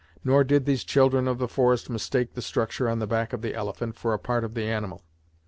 Nor 0.23 0.43
did 0.43 0.65
these 0.65 0.83
children 0.83 1.27
of 1.27 1.37
the 1.37 1.47
forest 1.47 1.87
mistake 1.87 2.33
the 2.33 2.41
structure 2.41 2.89
on 2.89 2.97
the 2.97 3.05
back 3.05 3.33
of 3.33 3.43
the 3.43 3.53
elephant 3.53 3.95
for 3.97 4.15
a 4.15 4.17
part 4.17 4.43
of 4.43 4.55
the 4.55 4.63
animal. 4.63 5.03